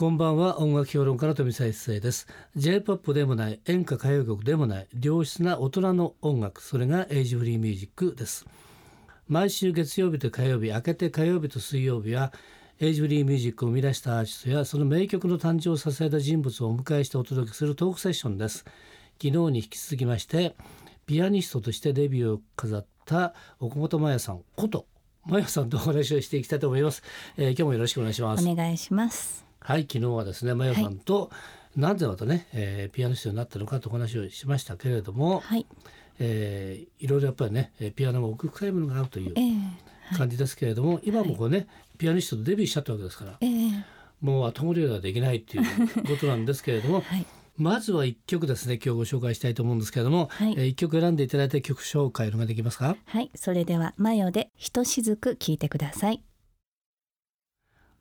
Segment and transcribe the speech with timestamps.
[0.00, 0.58] こんばんは。
[0.60, 2.26] 音楽評論家の富澤一世です。
[2.56, 8.46] J-POP でもない演歌歌謡曲でもない良質な大人の音楽それがエイジフリーミュージックです。
[9.28, 12.32] 毎週月曜日と火曜日明けて火曜日と水曜日は
[12.78, 18.64] エイジフリーミュージックを生み出したアーティストやその名曲の誕生を支えた人物をお迎えしてお届けするトークセッションです。
[19.22, 20.56] 昨日に引き続きまして
[21.04, 24.86] ピアニストとしてデビューを飾った岡本真也さんこと
[25.26, 27.02] 真也さんとお話をしていきたいと思います、
[27.36, 28.48] えー、今日もよろしくお願いします。
[28.48, 29.49] お願いします。
[29.60, 31.36] はい昨日はですねマヨさんと、は
[31.76, 35.66] い、なぜまたね、えー、ピアニストになったのかとお話をしましたけれども、はい。
[36.22, 39.34] えー、いろいろやっぱりねピアノも奥深いものがあるという
[40.16, 43.82] 感じですけれども、えーはい、今もこうね、ピアニストとデビューしちゃったわけですから、えー、
[44.20, 45.64] もう後戻りはできないっていう
[46.06, 47.24] ことなんですけれども、はい、
[47.56, 52.96] まずは一曲ですね今日ご紹介したいと思うんですけれども、はい、えー、一曲選んでいただいて曲紹介のができますか？
[53.06, 53.30] はい。
[53.34, 56.22] それではマヨでひとしずく聞いてください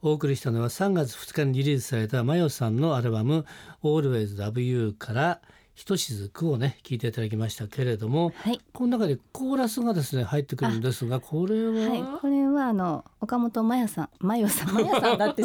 [0.00, 3.44] お送りしたのは3月2日にリリースされたマヨさんのアルバム
[3.82, 5.40] 「Always Love You」から
[5.74, 14.08] 「ひとしずく」をね聞いていただきましたけれども、はい、この中でコーラスがですね入ってくるんですがこれは、はい、これはあの岡本真代さん。
[14.20, 14.68] 真代さん。
[14.68, 15.42] 真代さんだって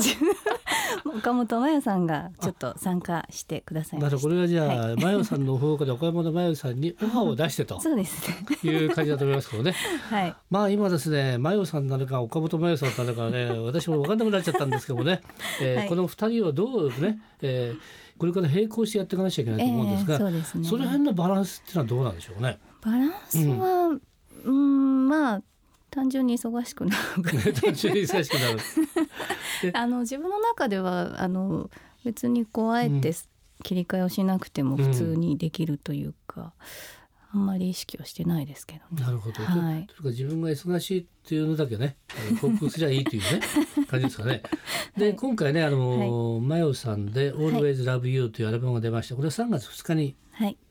[1.06, 7.80] 岡本真代さんがちょっと参加してくださいましこれはじゃあ、はい、真代さんの方から岡本真代さんにオファーを出してと。
[7.80, 8.72] そうですね。
[8.72, 9.74] いう感じだと思いますけどね。
[10.10, 10.36] はい。
[10.50, 15.22] まあ今ですね真代さんなのか岡本真代さんなのかね私も分かんなくなっちゃったんですけどもね、
[15.62, 17.80] えー、はい、この二人をどうね、えー、
[18.18, 22.60] これから並行してやっていかなきゃいけないと思うんですが、えー、そうですね、その辺のバランスっていうのはどうなんでしょうね。
[22.82, 24.00] バランスは、
[24.46, 25.42] うん、んまあ
[25.94, 28.60] 単純に忙しくなる 単純に忙しくなる。
[29.78, 31.70] あの自分の中ではあの
[32.04, 33.14] 別にこうあえて
[33.64, 36.54] 切り替えをしなくても普通にできるというか、
[37.32, 41.96] うん、あんまり意識はしてないですけど、ね、なるほど、はい、とか自分が忙しいっていうのだけね
[42.42, 43.42] 報告すりゃいいというね
[43.88, 44.42] 感じですかね。
[44.98, 50.16] で、はい、今回ねあの、はい、マヨさんで「Always Love You」というアルバムが出ましたこれは3月2日に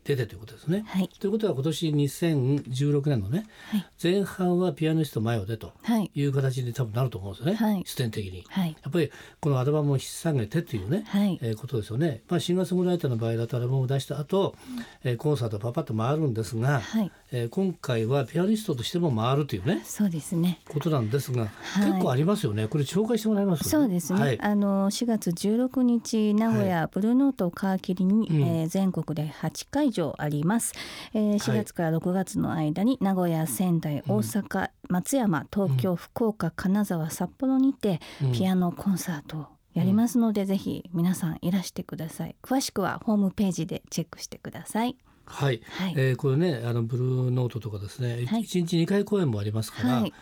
[0.05, 0.84] 出てということですね。
[0.86, 5.72] はい、ということは今年2016年のね、はい、前半はピアニストマヨでと
[6.14, 6.25] い。
[6.25, 9.10] う形で多分なると思うんですよね、はい、視点的に、はい、やっぱり
[9.41, 11.38] このアルバムを引っ提げてというね、はい。
[11.41, 12.22] えー、ことですよね。
[12.28, 14.56] まあ、シンガーソングライターの場合だとアルバムを出した後、
[15.04, 19.81] うん、えー、コンサートパパッと回るんですが、はいえー、今回はピアニストとしても回るというね。
[19.84, 20.60] そうですね。
[20.69, 22.69] ことなんですが、はい、結構ありますよね。
[22.69, 30.75] これ紹介してもらいます、ね、そうですね、はい、あの4月16日名古屋ブルーノートを皮切りに、はい、えー、全国で8会場あります、
[31.15, 38.00] えー、4月から6月の間に名古屋仙台大阪、松山東京、福岡金沢札幌にて
[38.34, 42.37] ピアノコンサートをやりますので、うん、ぜひ皆さんいらしてください。
[42.43, 44.97] 詳しくはホームページでチェックしてください
[45.32, 50.12] はい、はい、えー、これねあのブルーノートとかですね、はい、1日2回公演もありますから、はい、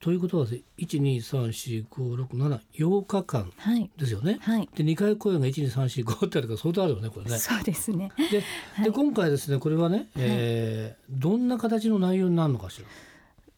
[0.00, 0.46] ということは
[0.78, 2.60] 1234567
[3.06, 3.52] 日間
[3.96, 4.38] ですよね。
[4.42, 7.38] はい、で2回公演が12345ってあるから相当あるよねこれね。
[7.38, 8.10] そうですね。
[8.30, 8.42] で
[8.74, 12.86] はい、で今回ですねこれはね、えー、どんな形の内容になるのかしら？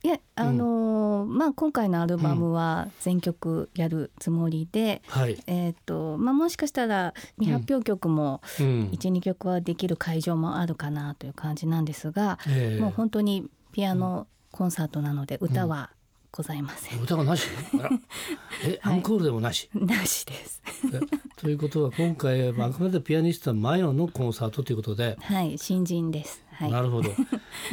[0.05, 8.41] いやあのーうん、まあ今回のアルバムは全曲やるつもりで、うん、えっ、ー、とまあもしかしたら未発表曲も
[8.93, 15.91] 一、うん、曲はできる会場もあるかなという感じなんですが、えー、もう本当にピアノコンサートなので歌は
[16.31, 17.01] ございません。
[17.01, 17.49] 歌がなし？
[18.65, 19.69] え、アンコールでもなし？
[19.75, 20.63] なしです。
[21.37, 25.17] ということは今回はあくまでピアニストマヨのコンサートということで。
[25.21, 26.48] はい、新人です。
[26.59, 27.11] はい、なるほど。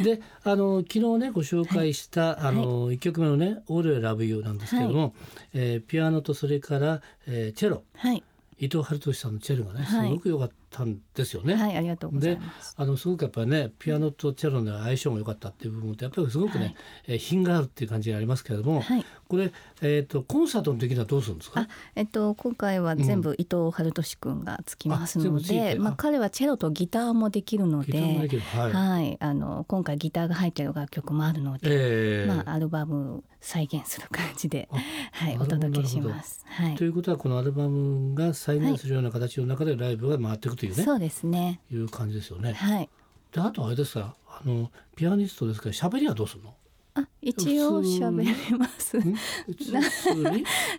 [0.02, 5.12] で、あの昨日ねご紹介した、はい、あの一曲目のね「All Love You」なんですけれども、はい、
[5.54, 8.22] えー、ピアノとそれから、えー、チェロ、はい、
[8.58, 10.54] 伊藤春俊さんのチェロがねすごく良かった
[10.84, 11.54] んですよね。
[11.54, 12.74] はい、ありがとうございます。
[12.76, 16.76] あのすごくやっぱりねピアノとチェロの相性も良かったっていう部分ってやっぱりすごくね、はい、
[17.08, 21.66] え品があるっていう感じがありますけれども、はい、これえっ、ー、とコンサートの時にはどうするんですか？
[21.94, 34.68] えっと今回は全部伊藤春俊君がつきますので、うん、まあ彼はチェロとギターもできるので、はい、はい、あの今回ギターが入ってる楽曲もあるので、えー、まあアルバム再現する感じで、
[35.12, 36.44] はい、お届けします。
[36.46, 41.60] はい、ということはこのアルバムが再現するような形の中でライブが回っていくというね、そうですね。
[41.70, 42.52] いう感じですよね。
[42.54, 42.88] はい、
[43.32, 46.54] であとあれですかあのピアニストですから喋りはどうするの？
[46.94, 48.98] あ一応喋ります。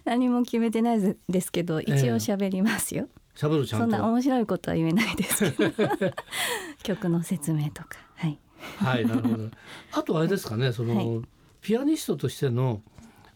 [0.04, 3.08] 何も決めてないですけど一応喋りますよ。
[3.36, 5.72] 喋、えー、るちゃんそんな面白いことは言えないですけど。
[6.84, 8.00] 曲の説明とか。
[8.16, 8.40] はい。
[8.78, 9.50] はいなるほど。
[9.92, 11.22] あとあれですかねその、はい。
[11.62, 12.82] ピアニストとしての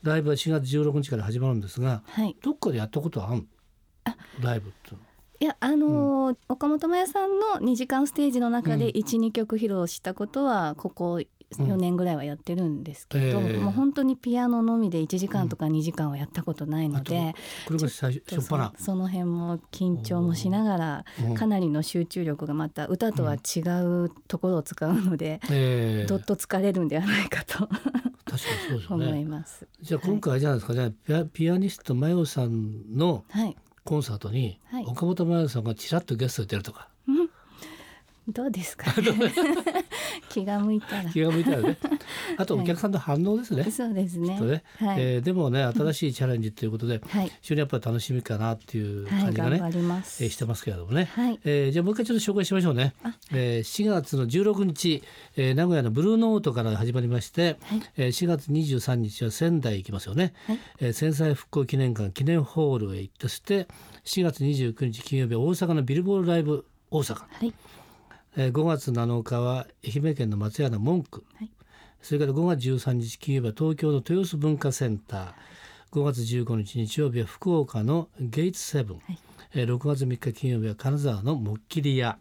[0.01, 3.35] ライブは4月16日から始まるんですが、はい、どっかでやったことはあ。
[3.35, 3.47] る
[4.39, 4.97] ライブってい
[5.45, 11.21] やあのーうん、岡本真也さんの2時間ステージの中で12、うん、曲披露したことはここ
[11.57, 13.49] 4年ぐらいはやってるんですけど、うんえ。
[13.55, 17.35] ーもう本当にピアノのみで1時間とか2時間はやったことないので、
[17.67, 21.35] これが最初ちょっと初っ端そその辺も緊張もしながらうん。
[21.35, 28.37] かなりの集中力がまた歌とは違うところを使うので、えーどっと疲れるんではないかと確かに
[28.69, 29.25] そうですよ思いね。
[29.25, 29.67] ます。
[29.81, 34.85] じゃあ今回じゃないですか、じゃあピアピアニストマヨさんのはい、コンサートにはい。
[34.85, 36.89] 岡本真代さんがちらっとゲストで出るとか
[38.27, 38.93] どうですか、
[40.29, 41.09] 気が向いたら。
[41.09, 41.77] 気が向いたらね。
[42.37, 43.63] あとお客さんの反応ですね。
[43.71, 44.39] そうですね。
[44.39, 44.63] ね。
[44.77, 50.23] はい、えーでもね新しいチャレンジということではい、非常にやっぱり楽しみかなっていうはい、感じがね、頑張ります。
[50.23, 51.39] えーしてますけれどもね、はい。
[51.43, 52.93] えーじゃあもう一回ちょっと紹介しましょうね。
[53.03, 55.01] あ、えー4月の16日、
[55.35, 57.81] えー名古屋のブルーノートから始まりまして、はい。
[57.97, 60.59] えー4月23日は仙台行きますよね、はい。
[60.79, 63.67] えー戦災復興記念館記念ホールへ行ってそして
[64.05, 67.53] 4月29日金曜日は大阪のビルボールライブ大阪、はい、
[68.37, 71.51] えー5月7日は愛媛県の松屋の文句、はい。
[72.01, 75.33] それから5月13日金曜日は東京の豊洲文化センター。
[75.91, 79.19] 5月15日日曜日は福岡のゲイツセブン、はい。
[79.53, 82.17] えー6月3日金曜日は金沢のもっきり屋。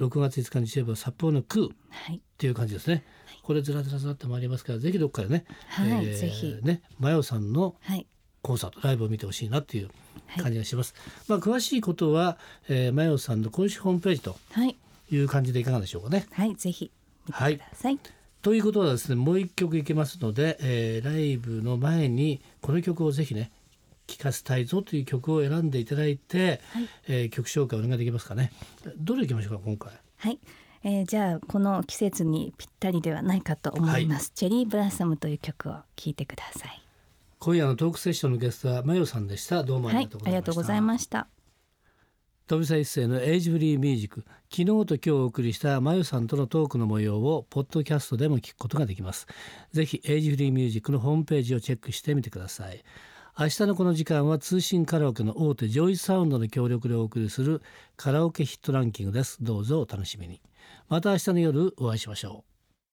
[0.00, 1.66] 6月5日日曜日は札幌のクー。
[1.68, 3.04] っはい、ていう感じですね、
[3.44, 6.58] これずらずらずらってまいりますからぜひどっかでね、はいぜひ。
[6.62, 8.06] ねマヨさんのはい、
[8.42, 9.90] コンサートライブを見てほしいなっていう
[10.36, 10.94] 感じがします、
[11.28, 14.76] まあ詳しいことは、えー、マヨさんの公式ホームページとはい、
[15.14, 16.26] いう感じでいかがでしょうかね。
[16.32, 16.90] はい、ぜひ
[17.26, 17.98] 見てはいください。
[18.42, 23.50] ということはですねもう一曲いけますので、えーライブの前にこの曲をぜひね
[24.06, 26.88] 聴かせたいぞという曲を選んでいただいて、はい。
[27.08, 28.52] えー曲紹介お願いできますかね。
[28.98, 29.92] どれいきましょうか今回。
[30.18, 30.38] はい、
[30.82, 34.30] えー、じゃあこの季節にぴったりではないかと思います。
[34.34, 36.82] Cherry Blossom という曲を聴いてください。
[37.38, 39.64] 今夜のトークセッションのゲストはマヨさんでした。
[39.64, 40.76] どうもありはいがとうご、ざいました、ありがとうござ
[41.20, 41.33] い
[42.50, 42.56] ました。
[42.56, 49.26] 飛沢一世のエイジフリーミュージック昨日と今日お送りしたマヨさんとのトークの模様をポッドキャストでも聞くことができます。
[49.72, 52.84] ぜひエイジフリーミュージックのホームページをチェックしてみてください。
[53.36, 57.62] 明日のこの時間は通信カラオケの大手ジョイサウンドの協力でお送りする
[57.96, 59.42] カラオケヒットランキングです。
[59.42, 60.40] どうぞお楽しみに。
[60.88, 62.53] また明日の夜お会いしましょう。